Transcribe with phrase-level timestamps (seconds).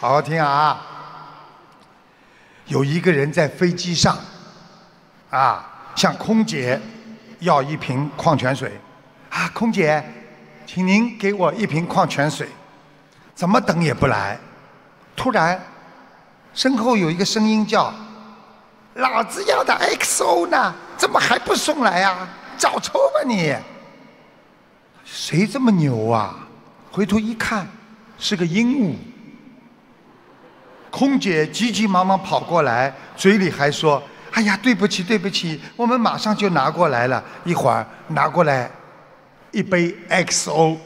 [0.00, 0.80] 好好听啊！
[2.66, 4.16] 有一个人在飞机上，
[5.28, 6.80] 啊，向空姐
[7.40, 8.80] 要一瓶矿泉水。
[9.28, 10.04] 啊，空姐，
[10.64, 12.48] 请您给我一瓶矿泉水。
[13.34, 14.38] 怎么等也不来。
[15.16, 15.60] 突然，
[16.54, 17.92] 身后有一个声音叫
[18.94, 20.72] ：“老子要的 XO 呢？
[20.96, 22.16] 怎么还不送来呀？
[22.56, 23.52] 找抽吧你！”
[25.04, 26.36] 谁这么牛啊？
[26.92, 27.66] 回头一看，
[28.16, 28.94] 是个鹦鹉。
[30.90, 37.22] 空姐急急忙忙跑过来，嘴里还说：“哎呀，对不起，对不起，我们马上就拿过来了。
[37.44, 38.70] 一会儿拿过来
[39.50, 40.76] 一杯 XO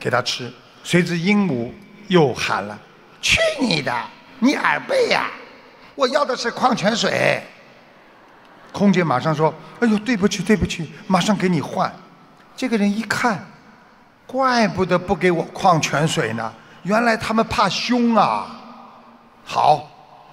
[0.00, 0.52] 给他吃。”
[0.84, 1.70] 随之鹦鹉
[2.08, 2.76] 又喊了
[3.22, 3.94] ：“去你的，
[4.40, 5.30] 你耳背呀！
[5.94, 7.40] 我要的是矿泉水。”
[8.72, 11.92] 空姐马上说：“哎呦，对不起，对不起，马上给你换。”
[12.56, 13.46] 这个人一看，
[14.26, 16.52] 怪不得不给我矿泉水呢，
[16.82, 18.58] 原来他们怕凶啊。
[19.44, 19.88] 好，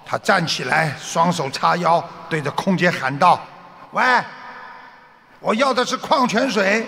[0.06, 3.40] 他站起来，双手叉腰，对着空姐喊道
[3.92, 4.02] ：“喂，
[5.40, 6.86] 我要的是矿泉水，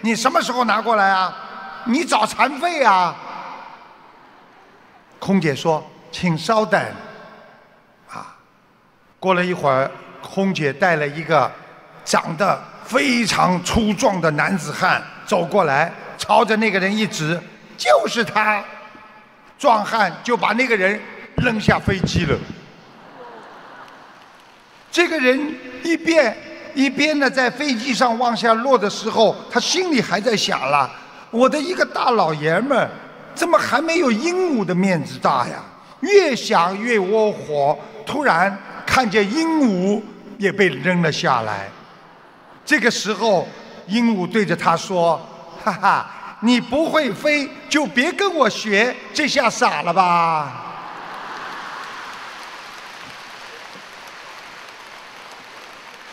[0.00, 1.34] 你什么时候拿过来啊？
[1.84, 3.14] 你找残废啊？”
[5.18, 6.80] 空姐说：“请稍等。”
[8.10, 8.34] 啊，
[9.18, 11.50] 过了一会儿，空姐带了一个
[12.04, 17.40] 长得非常粗壮的男子汉走过来，朝着那个人一指
[17.78, 18.62] ：“就是他。”
[19.58, 21.00] 壮汉就把那个人。
[21.36, 22.38] 扔下飞机了。
[24.90, 26.36] 这个人一边
[26.74, 30.90] 一边的在飞机上往下落的时候，他心里还在想了：
[31.30, 32.90] 我的一个大老爷们儿，
[33.34, 35.62] 怎么还没有鹦鹉的面子大呀？
[36.00, 37.78] 越想越窝火。
[38.06, 40.02] 突然看见鹦鹉
[40.38, 41.68] 也被扔了下来。
[42.64, 43.46] 这个时候，
[43.86, 45.20] 鹦鹉对着他说
[45.62, 50.66] ：“哈哈，你不会飞，就别跟我学，这下傻了吧？”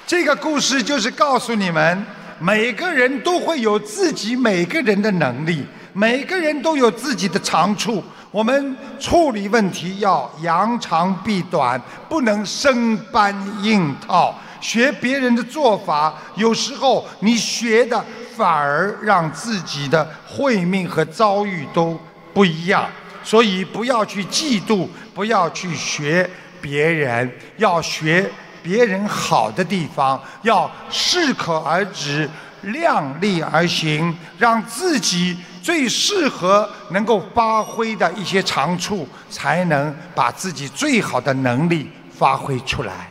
[0.08, 2.06] 这个故事就是告诉你们，
[2.40, 8.02] 每个人都会有自己每个人的能力，每个人都有自己的长处。
[8.32, 14.34] 我们处理问题要扬长避短，不能生搬硬套。
[14.62, 18.02] 学别人的做法，有时候你学的
[18.34, 22.00] 反而让自己的慧命和遭遇都
[22.34, 22.90] 不一样。
[23.26, 26.30] 所以不要去嫉妒，不要去学
[26.62, 28.32] 别人，要学。
[28.68, 32.30] 别人好的地方要适可而止，
[32.64, 43.10] 量力而行，让自己最适合能够发挥的一些长处，才能把自己最好的能力发挥出来。